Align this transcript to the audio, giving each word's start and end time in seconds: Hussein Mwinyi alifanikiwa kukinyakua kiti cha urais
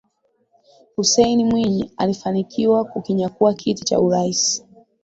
Hussein 0.95 1.45
Mwinyi 1.45 1.91
alifanikiwa 1.97 2.85
kukinyakua 2.85 3.53
kiti 3.53 3.83
cha 3.85 3.99
urais 3.99 4.65